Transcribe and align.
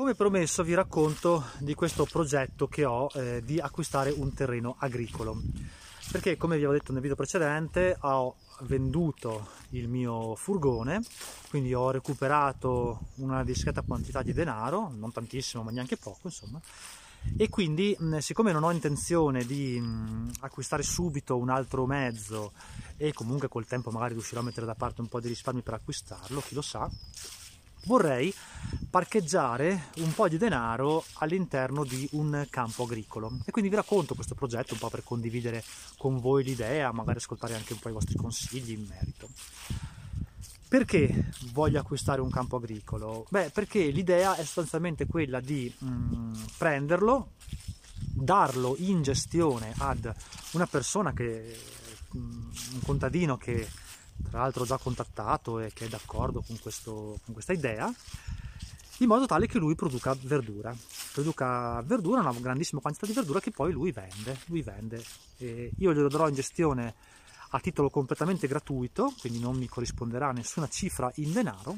Come 0.00 0.14
promesso 0.14 0.62
vi 0.62 0.72
racconto 0.72 1.44
di 1.58 1.74
questo 1.74 2.06
progetto 2.06 2.66
che 2.68 2.86
ho 2.86 3.10
eh, 3.12 3.42
di 3.44 3.60
acquistare 3.60 4.08
un 4.10 4.32
terreno 4.32 4.76
agricolo. 4.78 5.42
Perché 6.10 6.38
come 6.38 6.56
vi 6.56 6.64
avevo 6.64 6.78
detto 6.78 6.92
nel 6.92 7.02
video 7.02 7.16
precedente 7.16 7.98
ho 8.00 8.36
venduto 8.60 9.48
il 9.72 9.88
mio 9.88 10.34
furgone, 10.36 11.02
quindi 11.50 11.74
ho 11.74 11.90
recuperato 11.90 13.08
una 13.16 13.44
discreta 13.44 13.82
quantità 13.82 14.22
di 14.22 14.32
denaro, 14.32 14.90
non 14.96 15.12
tantissimo 15.12 15.62
ma 15.62 15.70
neanche 15.70 15.98
poco 15.98 16.20
insomma, 16.28 16.58
e 17.36 17.50
quindi 17.50 17.94
siccome 18.20 18.52
non 18.52 18.62
ho 18.62 18.70
intenzione 18.70 19.44
di 19.44 19.78
acquistare 20.40 20.82
subito 20.82 21.36
un 21.36 21.50
altro 21.50 21.84
mezzo 21.84 22.52
e 22.96 23.12
comunque 23.12 23.48
col 23.48 23.66
tempo 23.66 23.90
magari 23.90 24.14
riuscirò 24.14 24.40
a 24.40 24.44
mettere 24.44 24.64
da 24.64 24.74
parte 24.74 25.02
un 25.02 25.08
po' 25.08 25.20
di 25.20 25.28
risparmi 25.28 25.60
per 25.60 25.74
acquistarlo, 25.74 26.40
chi 26.40 26.54
lo 26.54 26.62
sa, 26.62 26.90
vorrei 27.84 28.32
parcheggiare 28.88 29.88
un 29.98 30.12
po' 30.14 30.28
di 30.28 30.36
denaro 30.36 31.04
all'interno 31.14 31.84
di 31.84 32.08
un 32.12 32.46
campo 32.50 32.84
agricolo 32.84 33.38
e 33.44 33.50
quindi 33.50 33.70
vi 33.70 33.76
racconto 33.76 34.14
questo 34.14 34.34
progetto 34.34 34.74
un 34.74 34.80
po' 34.80 34.90
per 34.90 35.04
condividere 35.04 35.62
con 35.96 36.18
voi 36.18 36.42
l'idea, 36.44 36.92
magari 36.92 37.18
ascoltare 37.18 37.54
anche 37.54 37.72
un 37.72 37.78
po' 37.78 37.88
i 37.88 37.92
vostri 37.92 38.16
consigli 38.16 38.72
in 38.72 38.86
merito. 38.88 39.28
Perché 40.68 41.32
voglio 41.52 41.80
acquistare 41.80 42.20
un 42.20 42.30
campo 42.30 42.56
agricolo? 42.56 43.26
Beh, 43.28 43.50
perché 43.50 43.88
l'idea 43.88 44.36
è 44.36 44.44
sostanzialmente 44.44 45.06
quella 45.06 45.40
di 45.40 45.72
mm, 45.84 46.34
prenderlo, 46.58 47.32
darlo 47.96 48.76
in 48.78 49.02
gestione 49.02 49.74
ad 49.78 50.12
una 50.52 50.68
persona 50.68 51.12
che, 51.12 51.58
mm, 52.16 52.50
un 52.74 52.80
contadino 52.84 53.36
che 53.36 53.66
tra 54.28 54.40
l'altro 54.40 54.64
già 54.64 54.78
contattato 54.78 55.58
e 55.60 55.72
che 55.72 55.86
è 55.86 55.88
d'accordo 55.88 56.42
con, 56.42 56.58
con 56.60 57.32
questa 57.32 57.52
idea, 57.52 57.92
in 58.98 59.06
modo 59.06 59.26
tale 59.26 59.46
che 59.46 59.58
lui 59.58 59.74
produca 59.74 60.14
verdura. 60.20 60.74
Produca 61.12 61.80
verdura, 61.82 62.20
una 62.20 62.32
grandissima 62.32 62.80
quantità 62.80 63.06
di 63.06 63.12
verdura 63.12 63.40
che 63.40 63.50
poi 63.50 63.72
lui 63.72 63.92
vende. 63.92 64.38
Lui 64.46 64.62
vende. 64.62 65.02
Io 65.38 65.92
glielo 65.92 66.08
darò 66.08 66.28
in 66.28 66.34
gestione 66.34 66.94
a 67.52 67.60
titolo 67.60 67.90
completamente 67.90 68.46
gratuito, 68.46 69.12
quindi 69.18 69.40
non 69.40 69.56
mi 69.56 69.66
corrisponderà 69.66 70.30
nessuna 70.32 70.68
cifra 70.68 71.10
in 71.16 71.32
denaro, 71.32 71.76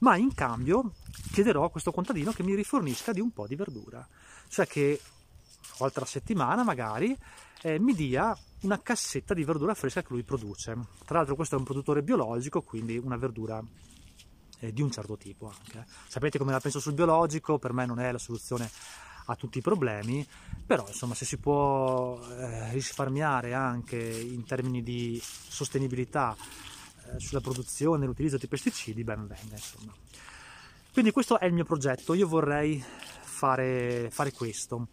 ma 0.00 0.16
in 0.16 0.34
cambio 0.34 0.92
chiederò 1.32 1.64
a 1.64 1.70
questo 1.70 1.90
contadino 1.90 2.32
che 2.32 2.42
mi 2.42 2.54
rifornisca 2.54 3.12
di 3.12 3.20
un 3.20 3.32
po' 3.32 3.46
di 3.46 3.56
verdura. 3.56 4.06
Cioè 4.48 4.66
che 4.66 5.00
oltre 5.78 6.04
a 6.04 6.06
settimana 6.06 6.62
magari 6.62 7.16
eh, 7.62 7.78
mi 7.80 7.94
dia 7.94 8.36
una 8.62 8.80
cassetta 8.80 9.34
di 9.34 9.44
verdura 9.44 9.74
fresca 9.74 10.02
che 10.02 10.08
lui 10.10 10.22
produce. 10.22 10.76
Tra 11.04 11.18
l'altro 11.18 11.34
questo 11.34 11.56
è 11.56 11.58
un 11.58 11.64
produttore 11.64 12.02
biologico, 12.02 12.62
quindi 12.62 12.96
una 12.96 13.16
verdura 13.16 13.62
eh, 14.60 14.72
di 14.72 14.82
un 14.82 14.90
certo 14.90 15.16
tipo 15.16 15.48
anche. 15.48 15.86
Sapete 16.06 16.38
come 16.38 16.52
la 16.52 16.60
penso 16.60 16.80
sul 16.80 16.94
biologico, 16.94 17.58
per 17.58 17.72
me 17.72 17.86
non 17.86 18.00
è 18.00 18.10
la 18.12 18.18
soluzione 18.18 18.70
a 19.26 19.36
tutti 19.36 19.58
i 19.58 19.62
problemi, 19.62 20.26
però 20.66 20.84
insomma 20.86 21.14
se 21.14 21.24
si 21.24 21.38
può 21.38 22.20
eh, 22.20 22.72
risparmiare 22.72 23.54
anche 23.54 23.96
in 23.96 24.44
termini 24.44 24.82
di 24.82 25.20
sostenibilità 25.22 26.36
eh, 26.36 27.20
sulla 27.20 27.40
produzione 27.40 28.04
e 28.04 28.06
l'utilizzo 28.06 28.38
di 28.38 28.48
pesticidi, 28.48 29.04
ben 29.04 29.26
venga 29.26 29.54
insomma. 29.54 29.94
Quindi 30.92 31.12
questo 31.12 31.38
è 31.38 31.46
il 31.46 31.52
mio 31.52 31.64
progetto, 31.64 32.14
io 32.14 32.26
vorrei 32.26 32.82
fare, 33.22 34.08
fare 34.10 34.32
questo. 34.32 34.88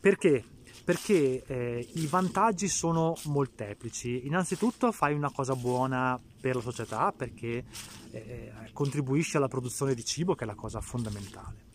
Perché? 0.00 0.61
Perché 0.84 1.44
eh, 1.46 1.88
i 1.94 2.06
vantaggi 2.06 2.68
sono 2.68 3.16
molteplici. 3.24 4.26
Innanzitutto 4.26 4.90
fai 4.92 5.14
una 5.14 5.30
cosa 5.30 5.54
buona 5.54 6.20
per 6.40 6.56
la 6.56 6.62
società 6.62 7.12
perché 7.12 7.64
eh, 8.10 8.52
contribuisci 8.72 9.36
alla 9.36 9.48
produzione 9.48 9.94
di 9.94 10.04
cibo 10.04 10.34
che 10.34 10.44
è 10.44 10.46
la 10.46 10.54
cosa 10.54 10.80
fondamentale. 10.80 11.70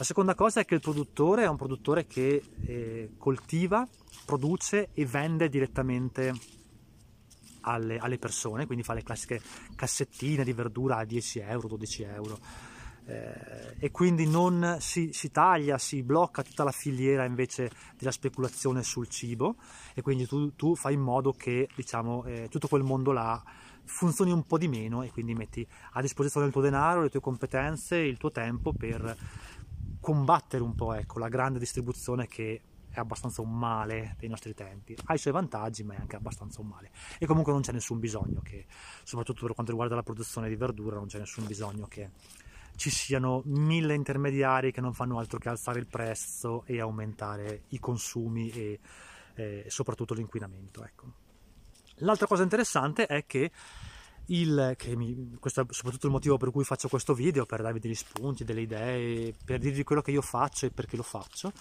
La 0.00 0.04
seconda 0.04 0.34
cosa 0.34 0.60
è 0.60 0.64
che 0.64 0.74
il 0.74 0.80
produttore 0.80 1.44
è 1.44 1.48
un 1.48 1.56
produttore 1.56 2.06
che 2.06 2.42
eh, 2.64 3.10
coltiva, 3.18 3.86
produce 4.24 4.88
e 4.94 5.04
vende 5.04 5.48
direttamente 5.50 6.32
alle, 7.62 7.98
alle, 7.98 8.18
persone, 8.18 8.64
quindi 8.64 8.82
fa 8.82 8.94
le 8.94 9.02
classiche 9.02 9.42
cassettine 9.76 10.42
di 10.42 10.54
verdura 10.54 10.96
a 10.96 11.04
10 11.04 11.40
euro, 11.40 11.68
12 11.68 12.02
euro 12.04 12.38
eh, 13.10 13.76
e 13.78 13.90
quindi 13.90 14.28
non 14.28 14.76
si, 14.78 15.12
si, 15.12 15.30
taglia, 15.30 15.78
si 15.78 16.02
blocca 16.02 16.42
tutta 16.42 16.64
la 16.64 16.70
filiera 16.70 17.24
invece 17.24 17.70
della 17.96 18.12
speculazione 18.12 18.82
sul 18.82 19.08
cibo 19.08 19.56
e 19.94 20.02
quindi 20.02 20.26
tu, 20.26 20.54
tu 20.54 20.76
fai 20.76 20.94
in 20.94 21.00
modo 21.00 21.32
che 21.32 21.68
diciamo, 21.74 22.24
eh, 22.24 22.48
tutto 22.48 22.68
quel 22.68 22.82
mondo 22.82 23.10
là 23.12 23.42
funzioni 23.84 24.30
un 24.30 24.46
po' 24.46 24.58
di 24.58 24.68
meno 24.68 25.02
e 25.02 25.10
quindi 25.10 25.34
metti 25.34 25.66
a 25.92 26.00
disposizione 26.00 26.46
il 26.46 26.52
tuo 26.52 26.60
denaro, 26.60 27.02
le 27.02 27.08
tue 27.08 27.20
competenze, 27.20 27.96
il 27.96 28.18
tuo 28.18 28.30
tempo 28.30 28.72
per 28.72 29.16
combattere 29.98 30.62
un 30.62 30.74
po' 30.74 30.92
ecco, 30.92 31.18
la 31.18 31.28
grande 31.28 31.58
distribuzione 31.58 32.28
che 32.28 32.62
è 32.90 32.98
abbastanza 32.98 33.40
un 33.40 33.56
male 33.56 34.16
dei 34.18 34.28
nostri 34.28 34.54
tempi. 34.54 34.96
Ha 35.04 35.14
i 35.14 35.18
suoi 35.18 35.32
vantaggi, 35.32 35.84
ma 35.84 35.94
è 35.94 35.98
anche 35.98 36.16
abbastanza 36.16 36.60
un 36.60 36.68
male. 36.68 36.90
E 37.18 37.26
comunque 37.26 37.52
non 37.52 37.62
c'è 37.62 37.72
nessun 37.72 38.00
bisogno 38.00 38.40
che, 38.40 38.66
soprattutto 39.04 39.44
per 39.44 39.54
quanto 39.54 39.72
riguarda 39.72 39.94
la 39.94 40.02
produzione 40.02 40.48
di 40.48 40.56
verdura, 40.56 40.96
non 40.96 41.06
c'è 41.06 41.18
nessun 41.18 41.46
bisogno 41.46 41.86
che 41.86 42.10
ci 42.80 42.88
siano 42.88 43.42
mille 43.44 43.92
intermediari 43.92 44.72
che 44.72 44.80
non 44.80 44.94
fanno 44.94 45.18
altro 45.18 45.38
che 45.38 45.50
alzare 45.50 45.78
il 45.78 45.86
prezzo 45.86 46.64
e 46.64 46.80
aumentare 46.80 47.64
i 47.68 47.78
consumi 47.78 48.50
e 48.52 48.80
eh, 49.34 49.64
soprattutto 49.68 50.14
l'inquinamento. 50.14 50.82
Ecco. 50.82 51.12
L'altra 51.96 52.26
cosa 52.26 52.42
interessante 52.42 53.04
è 53.04 53.26
che 53.26 53.50
il, 54.28 54.76
mi, 54.96 55.36
questo 55.38 55.60
è 55.60 55.64
soprattutto 55.68 56.06
il 56.06 56.12
motivo 56.12 56.38
per 56.38 56.50
cui 56.50 56.64
faccio 56.64 56.88
questo 56.88 57.12
video, 57.12 57.44
per 57.44 57.60
darvi 57.60 57.80
degli 57.80 57.94
spunti, 57.94 58.44
delle 58.44 58.62
idee, 58.62 59.34
per 59.44 59.58
dirvi 59.58 59.84
quello 59.84 60.00
che 60.00 60.12
io 60.12 60.22
faccio 60.22 60.64
e 60.64 60.70
perché 60.70 60.96
lo 60.96 61.02
faccio. 61.02 61.52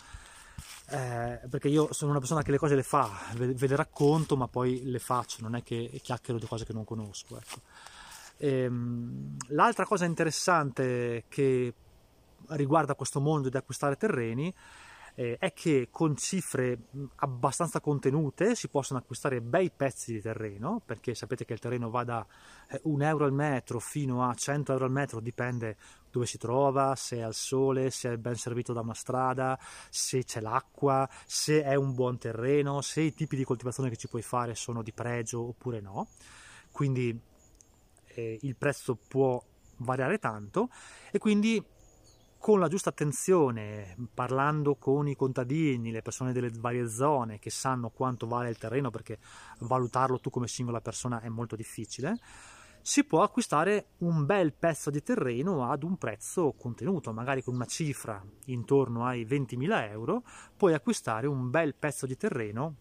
Eh, 0.92 1.42
perché 1.50 1.68
io 1.68 1.92
sono 1.92 2.12
una 2.12 2.20
persona 2.20 2.44
che 2.44 2.52
le 2.52 2.58
cose 2.58 2.76
le 2.76 2.84
fa, 2.84 3.12
ve, 3.36 3.54
ve, 3.54 3.68
le 3.68 3.76
racconto, 3.76 4.38
ma 4.38 4.48
poi 4.48 4.86
le 4.86 5.00
faccio, 5.00 5.42
non 5.42 5.56
è 5.56 5.64
che 5.64 6.00
chiacchiero 6.02 6.40
di 6.40 6.48
cose 6.48 6.64
che 6.64 6.72
non 6.72 6.86
conosco. 6.86 7.38
Ecco. 7.38 7.62
Ehm, 8.42 9.36
l'altra 9.50 9.86
cosa 9.86 10.06
interessante 10.06 11.26
che 11.28 11.74
riguarda 12.50 12.96
questo 12.96 13.20
mondo 13.20 13.50
di 13.50 13.58
acquistare 13.58 13.98
terreni 13.98 14.54
eh, 15.16 15.36
è 15.38 15.52
che 15.52 15.90
con 15.92 16.16
cifre 16.16 16.84
abbastanza 17.18 17.82
contenute 17.82 18.56
si 18.56 18.70
possono 18.70 19.00
acquistare 19.00 19.42
bei 19.42 19.70
pezzi 19.70 20.14
di 20.14 20.22
terreno, 20.22 20.82
perché 20.86 21.14
sapete 21.14 21.44
che 21.44 21.52
il 21.52 21.60
terreno 21.60 21.90
va 21.90 22.06
da 22.06 22.26
eh, 22.70 22.80
1 22.84 23.04
euro 23.04 23.26
al 23.26 23.34
metro 23.34 23.80
fino 23.80 24.24
a 24.24 24.34
100 24.34 24.72
euro 24.72 24.86
al 24.86 24.92
metro, 24.92 25.20
dipende 25.20 25.76
dove 26.10 26.26
si 26.26 26.38
trova, 26.38 26.96
se 26.96 27.18
è 27.18 27.22
al 27.22 27.34
sole, 27.34 27.92
se 27.92 28.14
è 28.14 28.18
ben 28.18 28.36
servito 28.36 28.72
da 28.72 28.80
una 28.80 28.94
strada, 28.94 29.60
se 29.90 30.24
c'è 30.24 30.40
l'acqua, 30.40 31.08
se 31.26 31.64
è 31.64 31.76
un 31.76 31.94
buon 31.94 32.18
terreno, 32.18 32.80
se 32.80 33.02
i 33.02 33.14
tipi 33.14 33.36
di 33.36 33.44
coltivazione 33.44 33.90
che 33.90 33.98
ci 33.98 34.08
puoi 34.08 34.22
fare 34.22 34.56
sono 34.56 34.82
di 34.82 34.94
pregio 34.94 35.46
oppure 35.50 35.82
no. 35.82 36.08
Quindi 36.72 37.20
eh, 38.20 38.38
il 38.42 38.56
prezzo 38.56 38.98
può 39.08 39.42
variare 39.78 40.20
tanto 40.20 40.70
e 41.12 41.18
quindi 41.20 41.64
con 42.38 42.60
la 42.60 42.70
giusta 42.70 42.90
attenzione, 42.90 43.98
parlando 44.14 44.76
con 44.76 45.10
i 45.10 45.16
contadini, 45.16 45.92
le 45.92 46.02
persone 46.02 46.32
delle 46.32 46.50
varie 46.58 46.88
zone 46.88 47.38
che 47.38 47.50
sanno 47.50 47.90
quanto 47.90 48.28
vale 48.28 48.50
il 48.50 48.58
terreno, 48.58 48.90
perché 48.90 49.20
valutarlo 49.60 50.20
tu 50.20 50.30
come 50.30 50.48
singola 50.48 50.80
persona 50.80 51.20
è 51.20 51.28
molto 51.28 51.58
difficile, 51.58 52.18
si 52.82 53.04
può 53.04 53.24
acquistare 53.24 53.90
un 54.00 54.26
bel 54.26 54.54
pezzo 54.54 54.90
di 54.90 55.04
terreno 55.04 55.70
ad 55.70 55.84
un 55.84 55.98
prezzo 55.98 56.54
contenuto, 56.58 57.12
magari 57.12 57.44
con 57.44 57.56
una 57.56 57.66
cifra 57.66 58.24
intorno 58.46 59.06
ai 59.06 59.26
20.000 59.26 59.90
euro, 59.90 60.24
puoi 60.56 60.74
acquistare 60.74 61.28
un 61.28 61.50
bel 61.50 61.76
pezzo 61.76 62.06
di 62.06 62.16
terreno, 62.16 62.76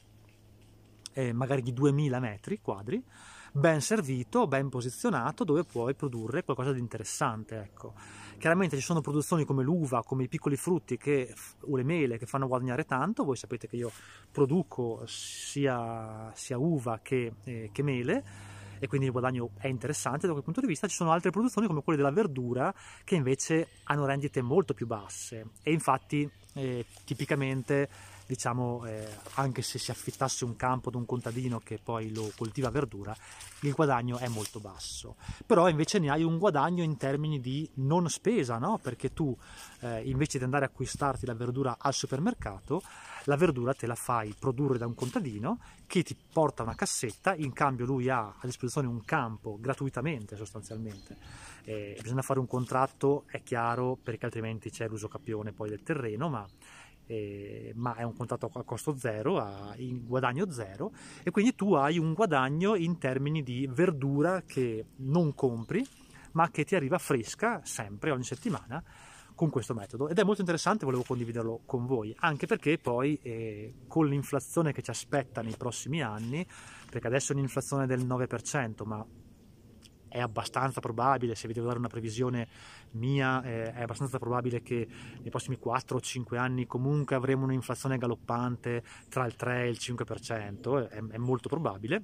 eh, 1.14 1.32
magari 1.32 1.62
di 1.62 1.72
2.000 1.72 2.20
metri 2.20 2.60
quadri, 2.60 3.04
ben 3.58 3.80
servito, 3.80 4.46
ben 4.46 4.68
posizionato, 4.68 5.42
dove 5.42 5.64
puoi 5.64 5.94
produrre 5.94 6.44
qualcosa 6.44 6.72
di 6.72 6.78
interessante. 6.78 7.56
Ecco. 7.56 7.94
Chiaramente 8.38 8.76
ci 8.76 8.82
sono 8.82 9.00
produzioni 9.00 9.44
come 9.44 9.64
l'uva, 9.64 10.04
come 10.04 10.24
i 10.24 10.28
piccoli 10.28 10.56
frutti 10.56 10.96
che, 10.96 11.34
o 11.62 11.76
le 11.76 11.82
mele 11.82 12.18
che 12.18 12.26
fanno 12.26 12.46
guadagnare 12.46 12.84
tanto, 12.84 13.24
voi 13.24 13.36
sapete 13.36 13.66
che 13.66 13.76
io 13.76 13.90
produco 14.30 15.02
sia, 15.06 16.30
sia 16.34 16.56
uva 16.56 17.00
che, 17.02 17.32
eh, 17.44 17.70
che 17.72 17.82
mele 17.82 18.24
e 18.78 18.86
quindi 18.86 19.06
il 19.06 19.12
guadagno 19.12 19.50
è 19.58 19.66
interessante 19.66 20.26
da 20.26 20.32
quel 20.32 20.44
punto 20.44 20.60
di 20.60 20.68
vista. 20.68 20.86
Ci 20.86 20.94
sono 20.94 21.10
altre 21.10 21.30
produzioni 21.30 21.66
come 21.66 21.82
quelle 21.82 21.98
della 21.98 22.12
verdura 22.12 22.72
che 23.02 23.16
invece 23.16 23.68
hanno 23.84 24.06
rendite 24.06 24.40
molto 24.40 24.72
più 24.72 24.86
basse 24.86 25.50
e 25.62 25.72
infatti 25.72 26.30
eh, 26.54 26.86
tipicamente 27.04 27.88
diciamo 28.28 28.84
eh, 28.84 29.08
anche 29.36 29.62
se 29.62 29.78
si 29.78 29.90
affittasse 29.90 30.44
un 30.44 30.54
campo 30.54 30.90
ad 30.90 30.96
un 30.96 31.06
contadino 31.06 31.60
che 31.60 31.80
poi 31.82 32.12
lo 32.12 32.30
coltiva 32.36 32.68
verdura, 32.68 33.16
il 33.62 33.72
guadagno 33.72 34.18
è 34.18 34.28
molto 34.28 34.60
basso. 34.60 35.16
Però 35.46 35.66
invece 35.66 35.98
ne 35.98 36.10
hai 36.10 36.22
un 36.22 36.36
guadagno 36.36 36.82
in 36.82 36.98
termini 36.98 37.40
di 37.40 37.68
non 37.76 38.10
spesa, 38.10 38.58
no? 38.58 38.78
perché 38.82 39.14
tu 39.14 39.34
eh, 39.80 40.02
invece 40.02 40.36
di 40.36 40.44
andare 40.44 40.66
a 40.66 40.68
acquistarti 40.68 41.24
la 41.24 41.32
verdura 41.32 41.76
al 41.80 41.94
supermercato, 41.94 42.82
la 43.24 43.36
verdura 43.36 43.72
te 43.72 43.86
la 43.86 43.94
fai 43.94 44.34
produrre 44.38 44.76
da 44.76 44.86
un 44.86 44.94
contadino 44.94 45.60
che 45.86 46.02
ti 46.02 46.14
porta 46.14 46.62
una 46.62 46.74
cassetta, 46.74 47.34
in 47.34 47.54
cambio 47.54 47.86
lui 47.86 48.10
ha 48.10 48.26
a 48.26 48.44
disposizione 48.46 48.86
un 48.86 49.02
campo 49.06 49.56
gratuitamente 49.58 50.36
sostanzialmente. 50.36 51.16
Eh, 51.64 51.98
bisogna 52.00 52.22
fare 52.22 52.40
un 52.40 52.46
contratto, 52.46 53.24
è 53.26 53.42
chiaro, 53.42 53.98
perché 54.02 54.26
altrimenti 54.26 54.70
c'è 54.70 54.86
l'uso 54.86 55.08
capione 55.08 55.52
poi 55.52 55.70
del 55.70 55.82
terreno, 55.82 56.28
ma 56.28 56.46
eh, 57.08 57.72
ma 57.74 57.96
è 57.96 58.02
un 58.02 58.14
contratto 58.14 58.50
a 58.52 58.64
costo 58.64 58.96
zero, 58.96 59.38
a 59.38 59.74
guadagno 59.78 60.50
zero 60.50 60.92
e 61.24 61.30
quindi 61.30 61.54
tu 61.54 61.72
hai 61.72 61.98
un 61.98 62.12
guadagno 62.12 62.76
in 62.76 62.98
termini 62.98 63.42
di 63.42 63.68
verdura 63.70 64.42
che 64.42 64.84
non 64.96 65.34
compri 65.34 65.84
ma 66.32 66.50
che 66.50 66.64
ti 66.64 66.76
arriva 66.76 66.98
fresca 66.98 67.62
sempre 67.64 68.10
ogni 68.10 68.24
settimana 68.24 68.82
con 69.34 69.50
questo 69.50 69.72
metodo. 69.72 70.08
Ed 70.08 70.18
è 70.18 70.24
molto 70.24 70.40
interessante, 70.40 70.84
volevo 70.84 71.04
condividerlo 71.04 71.62
con 71.64 71.86
voi, 71.86 72.14
anche 72.18 72.46
perché 72.46 72.76
poi 72.76 73.18
eh, 73.22 73.74
con 73.86 74.08
l'inflazione 74.08 74.72
che 74.72 74.82
ci 74.82 74.90
aspetta 74.90 75.42
nei 75.42 75.54
prossimi 75.56 76.02
anni, 76.02 76.44
perché 76.90 77.06
adesso 77.06 77.32
è 77.32 77.36
un'inflazione 77.36 77.86
del 77.86 78.04
9%, 78.04 78.84
ma 78.84 79.06
è 80.08 80.20
abbastanza 80.20 80.80
probabile, 80.80 81.34
se 81.34 81.46
vi 81.46 81.54
devo 81.54 81.66
dare 81.66 81.78
una 81.78 81.88
previsione 81.88 82.48
mia, 82.92 83.42
eh, 83.42 83.72
è 83.72 83.82
abbastanza 83.82 84.18
probabile 84.18 84.62
che 84.62 84.86
nei 85.20 85.30
prossimi 85.30 85.56
4 85.58 85.96
o 85.96 86.00
5 86.00 86.38
anni 86.38 86.66
comunque 86.66 87.16
avremo 87.16 87.44
un'inflazione 87.44 87.98
galoppante 87.98 88.82
tra 89.08 89.26
il 89.26 89.36
3 89.36 89.64
e 89.64 89.68
il 89.68 89.78
5%, 89.80 90.88
è, 90.88 90.96
è 90.96 91.18
molto 91.18 91.48
probabile. 91.48 92.02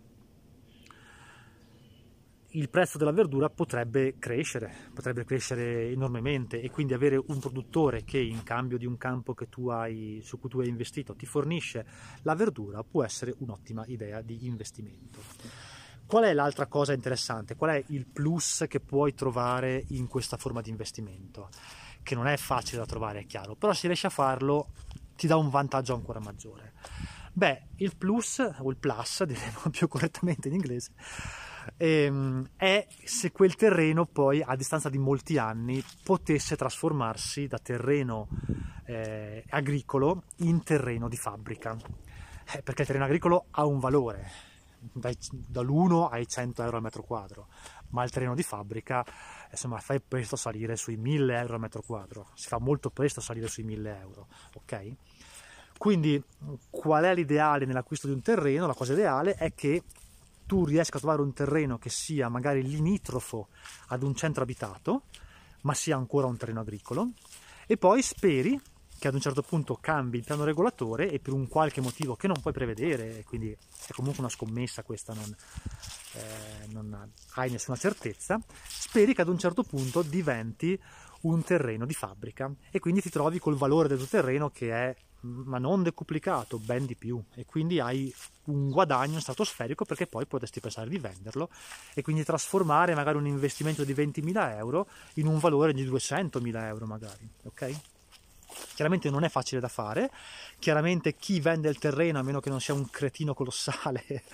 Il 2.54 2.70
prezzo 2.70 2.98
della 2.98 3.10
verdura 3.10 3.50
potrebbe 3.50 4.14
crescere, 4.16 4.72
potrebbe 4.94 5.24
crescere 5.24 5.90
enormemente 5.90 6.60
e 6.60 6.70
quindi 6.70 6.94
avere 6.94 7.16
un 7.16 7.40
produttore 7.40 8.04
che 8.04 8.20
in 8.20 8.44
cambio 8.44 8.78
di 8.78 8.86
un 8.86 8.96
campo 8.96 9.34
hai, 9.72 10.20
su 10.22 10.38
cui 10.38 10.48
tu 10.48 10.60
hai 10.60 10.68
investito 10.68 11.16
ti 11.16 11.26
fornisce 11.26 11.84
la 12.22 12.36
verdura 12.36 12.84
può 12.84 13.02
essere 13.02 13.34
un'ottima 13.38 13.82
idea 13.88 14.20
di 14.20 14.46
investimento. 14.46 15.73
Qual 16.06 16.24
è 16.24 16.32
l'altra 16.32 16.66
cosa 16.66 16.92
interessante? 16.92 17.56
Qual 17.56 17.70
è 17.70 17.84
il 17.88 18.06
plus 18.06 18.66
che 18.68 18.80
puoi 18.80 19.14
trovare 19.14 19.84
in 19.88 20.06
questa 20.06 20.36
forma 20.36 20.60
di 20.60 20.70
investimento? 20.70 21.48
Che 22.02 22.14
non 22.14 22.26
è 22.26 22.36
facile 22.36 22.78
da 22.78 22.86
trovare, 22.86 23.20
è 23.20 23.26
chiaro, 23.26 23.54
però 23.54 23.72
se 23.72 23.86
riesci 23.86 24.06
a 24.06 24.10
farlo 24.10 24.68
ti 25.16 25.26
dà 25.26 25.36
un 25.36 25.48
vantaggio 25.48 25.94
ancora 25.94 26.20
maggiore. 26.20 26.74
Beh, 27.32 27.68
il 27.76 27.96
plus, 27.96 28.38
o 28.58 28.70
il 28.70 28.76
plus, 28.76 29.24
diremo 29.24 29.70
più 29.70 29.88
correttamente 29.88 30.48
in 30.48 30.54
inglese, 30.54 30.92
ehm, 31.76 32.50
è 32.54 32.86
se 33.04 33.32
quel 33.32 33.56
terreno 33.56 34.06
poi 34.06 34.42
a 34.42 34.54
distanza 34.54 34.88
di 34.88 34.98
molti 34.98 35.38
anni 35.38 35.82
potesse 36.02 36.54
trasformarsi 36.54 37.46
da 37.46 37.58
terreno 37.58 38.28
eh, 38.86 39.44
agricolo 39.48 40.24
in 40.38 40.62
terreno 40.62 41.08
di 41.08 41.16
fabbrica. 41.16 41.76
Eh, 42.52 42.62
perché 42.62 42.82
il 42.82 42.86
terreno 42.86 43.06
agricolo 43.06 43.46
ha 43.52 43.64
un 43.64 43.80
valore, 43.80 44.30
dai, 44.92 45.16
dall'1 45.30 46.08
ai 46.10 46.26
100 46.26 46.62
euro 46.62 46.76
al 46.76 46.82
metro 46.82 47.02
quadro, 47.02 47.48
ma 47.90 48.04
il 48.04 48.10
terreno 48.10 48.34
di 48.34 48.42
fabbrica 48.42 49.04
insomma 49.50 49.78
fai 49.78 50.00
presto 50.00 50.36
salire 50.36 50.76
sui 50.76 50.96
1000 50.96 51.38
euro 51.38 51.54
al 51.54 51.60
metro 51.60 51.82
quadro, 51.82 52.28
si 52.34 52.48
fa 52.48 52.58
molto 52.58 52.90
presto 52.90 53.20
salire 53.20 53.48
sui 53.48 53.62
1000 53.62 53.98
euro, 54.00 54.28
ok? 54.54 54.92
Quindi 55.78 56.22
qual 56.70 57.04
è 57.04 57.14
l'ideale 57.14 57.64
nell'acquisto 57.64 58.06
di 58.06 58.12
un 58.12 58.22
terreno? 58.22 58.66
La 58.66 58.74
cosa 58.74 58.92
ideale 58.92 59.34
è 59.34 59.54
che 59.54 59.82
tu 60.46 60.64
riesca 60.64 60.96
a 60.96 61.00
trovare 61.00 61.22
un 61.22 61.32
terreno 61.32 61.78
che 61.78 61.90
sia 61.90 62.28
magari 62.28 62.62
limitrofo 62.62 63.48
ad 63.88 64.02
un 64.02 64.14
centro 64.14 64.42
abitato, 64.42 65.04
ma 65.62 65.74
sia 65.74 65.96
ancora 65.96 66.26
un 66.26 66.36
terreno 66.36 66.60
agricolo, 66.60 67.10
e 67.66 67.76
poi 67.76 68.02
speri 68.02 68.60
che 69.04 69.08
ad 69.08 69.14
un 69.16 69.20
certo 69.20 69.42
punto 69.42 69.76
cambi 69.78 70.16
il 70.16 70.24
piano 70.24 70.44
regolatore 70.44 71.10
e 71.10 71.18
per 71.18 71.34
un 71.34 71.46
qualche 71.46 71.82
motivo 71.82 72.16
che 72.16 72.26
non 72.26 72.40
puoi 72.40 72.54
prevedere, 72.54 73.22
quindi 73.26 73.50
è 73.50 73.92
comunque 73.92 74.20
una 74.20 74.30
scommessa 74.30 74.82
questa, 74.82 75.12
non, 75.12 75.36
eh, 76.14 76.66
non 76.68 77.12
hai 77.34 77.50
nessuna 77.50 77.76
certezza, 77.76 78.40
speri 78.66 79.12
che 79.12 79.20
ad 79.20 79.28
un 79.28 79.36
certo 79.36 79.62
punto 79.62 80.00
diventi 80.00 80.80
un 81.22 81.44
terreno 81.44 81.84
di 81.84 81.92
fabbrica 81.92 82.50
e 82.70 82.78
quindi 82.78 83.02
ti 83.02 83.10
trovi 83.10 83.38
col 83.38 83.56
valore 83.56 83.88
del 83.88 83.98
tuo 83.98 84.06
terreno 84.06 84.48
che 84.48 84.72
è 84.72 84.96
ma 85.20 85.58
non 85.58 85.82
decuplicato, 85.82 86.58
ben 86.58 86.86
di 86.86 86.96
più 86.96 87.22
e 87.34 87.44
quindi 87.44 87.80
hai 87.80 88.14
un 88.44 88.70
guadagno 88.70 89.20
stratosferico 89.20 89.84
perché 89.84 90.06
poi 90.06 90.24
potresti 90.26 90.60
pensare 90.60 90.88
di 90.88 90.98
venderlo 90.98 91.50
e 91.92 92.00
quindi 92.00 92.24
trasformare 92.24 92.94
magari 92.94 93.18
un 93.18 93.26
investimento 93.26 93.84
di 93.84 93.92
20.000 93.92 94.56
euro 94.56 94.88
in 95.14 95.26
un 95.26 95.38
valore 95.38 95.74
di 95.74 95.86
200.000 95.86 96.56
euro 96.64 96.86
magari, 96.86 97.28
ok? 97.44 97.92
Chiaramente 98.74 99.10
non 99.10 99.24
è 99.24 99.28
facile 99.28 99.60
da 99.60 99.68
fare, 99.68 100.10
chiaramente 100.58 101.14
chi 101.14 101.40
vende 101.40 101.68
il 101.68 101.78
terreno, 101.78 102.18
a 102.18 102.22
meno 102.22 102.40
che 102.40 102.50
non 102.50 102.60
sia 102.60 102.74
un 102.74 102.88
cretino 102.90 103.34
colossale, 103.34 104.04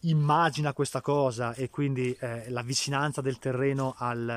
immagina 0.00 0.72
questa 0.72 1.00
cosa 1.00 1.54
e 1.54 1.70
quindi 1.70 2.16
eh, 2.20 2.50
la 2.50 2.62
vicinanza 2.62 3.20
del 3.20 3.38
terreno 3.38 3.94
al, 3.98 4.28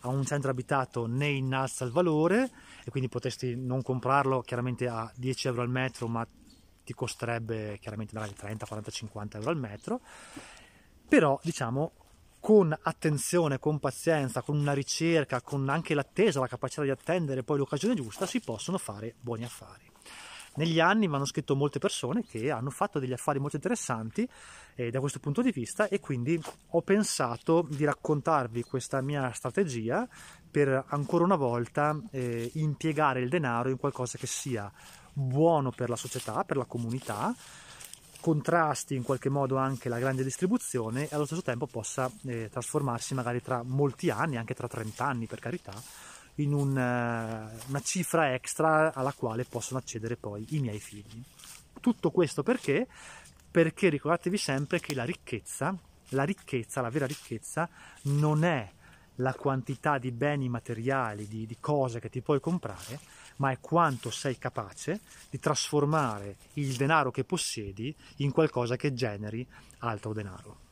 a 0.00 0.08
un 0.08 0.24
centro 0.24 0.50
abitato 0.50 1.06
ne 1.06 1.28
innalza 1.28 1.84
il 1.84 1.90
valore 1.90 2.50
e 2.84 2.90
quindi 2.90 3.08
potresti 3.08 3.56
non 3.56 3.82
comprarlo 3.82 4.42
chiaramente 4.42 4.88
a 4.88 5.10
10 5.14 5.48
euro 5.48 5.62
al 5.62 5.70
metro, 5.70 6.06
ma 6.08 6.26
ti 6.84 6.94
costerebbe 6.94 7.78
chiaramente 7.80 8.14
magari 8.14 8.34
30, 8.34 8.66
40, 8.66 8.90
50 8.90 9.38
euro 9.38 9.50
al 9.50 9.56
metro. 9.56 10.00
Però 11.08 11.38
diciamo 11.42 11.92
con 12.40 12.76
attenzione, 12.82 13.58
con 13.58 13.78
pazienza, 13.78 14.42
con 14.42 14.56
una 14.56 14.72
ricerca, 14.72 15.40
con 15.40 15.68
anche 15.68 15.94
l'attesa, 15.94 16.40
la 16.40 16.46
capacità 16.46 16.82
di 16.82 16.90
attendere 16.90 17.42
poi 17.42 17.58
l'occasione 17.58 17.94
giusta, 17.94 18.26
si 18.26 18.40
possono 18.40 18.78
fare 18.78 19.14
buoni 19.20 19.44
affari. 19.44 19.84
Negli 20.56 20.80
anni 20.80 21.06
mi 21.06 21.16
hanno 21.16 21.26
scritto 21.26 21.54
molte 21.54 21.78
persone 21.78 22.24
che 22.24 22.50
hanno 22.50 22.70
fatto 22.70 22.98
degli 22.98 23.12
affari 23.12 23.38
molto 23.38 23.56
interessanti 23.56 24.26
eh, 24.74 24.90
da 24.90 25.00
questo 25.00 25.18
punto 25.18 25.42
di 25.42 25.52
vista 25.52 25.86
e 25.88 26.00
quindi 26.00 26.40
ho 26.70 26.82
pensato 26.82 27.66
di 27.68 27.84
raccontarvi 27.84 28.62
questa 28.62 29.02
mia 29.02 29.30
strategia 29.32 30.08
per 30.50 30.84
ancora 30.88 31.24
una 31.24 31.36
volta 31.36 32.00
eh, 32.10 32.50
impiegare 32.54 33.20
il 33.20 33.28
denaro 33.28 33.68
in 33.68 33.76
qualcosa 33.76 34.16
che 34.16 34.26
sia 34.26 34.72
buono 35.12 35.70
per 35.72 35.90
la 35.90 35.96
società, 35.96 36.44
per 36.44 36.56
la 36.56 36.64
comunità, 36.64 37.34
contrasti 38.26 38.96
in 38.96 39.04
qualche 39.04 39.28
modo 39.28 39.56
anche 39.56 39.88
la 39.88 40.00
grande 40.00 40.24
distribuzione 40.24 41.08
e 41.08 41.14
allo 41.14 41.26
stesso 41.26 41.42
tempo 41.42 41.68
possa 41.68 42.10
eh, 42.24 42.48
trasformarsi 42.50 43.14
magari 43.14 43.40
tra 43.40 43.62
molti 43.62 44.10
anni, 44.10 44.36
anche 44.36 44.52
tra 44.52 44.66
30 44.66 45.06
anni 45.06 45.26
per 45.26 45.38
carità, 45.38 45.72
in 46.36 46.52
un, 46.52 46.70
uh, 46.70 47.68
una 47.68 47.80
cifra 47.84 48.34
extra 48.34 48.92
alla 48.92 49.12
quale 49.12 49.44
possono 49.44 49.78
accedere 49.78 50.16
poi 50.16 50.44
i 50.56 50.58
miei 50.58 50.80
figli. 50.80 51.22
Tutto 51.80 52.10
questo 52.10 52.42
perché? 52.42 52.88
Perché 53.48 53.90
ricordatevi 53.90 54.36
sempre 54.36 54.80
che 54.80 54.96
la 54.96 55.04
ricchezza, 55.04 55.72
la 56.08 56.24
ricchezza, 56.24 56.80
la 56.80 56.90
vera 56.90 57.06
ricchezza, 57.06 57.68
non 58.02 58.42
è 58.42 58.68
la 59.16 59.34
quantità 59.34 59.98
di 59.98 60.10
beni 60.10 60.48
materiali, 60.48 61.28
di, 61.28 61.46
di 61.46 61.56
cose 61.60 62.00
che 62.00 62.10
ti 62.10 62.22
puoi 62.22 62.40
comprare, 62.40 62.98
ma 63.36 63.50
è 63.50 63.58
quanto 63.60 64.10
sei 64.10 64.38
capace 64.38 65.00
di 65.30 65.38
trasformare 65.38 66.36
il 66.54 66.74
denaro 66.76 67.10
che 67.10 67.24
possiedi 67.24 67.94
in 68.16 68.32
qualcosa 68.32 68.76
che 68.76 68.94
generi 68.94 69.46
altro 69.78 70.12
denaro. 70.12 70.65